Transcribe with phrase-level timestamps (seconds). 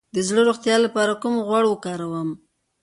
[0.15, 2.29] د زړه د روغتیا لپاره کوم غوړ وکاروم؟